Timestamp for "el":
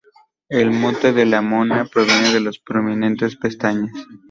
0.49-0.71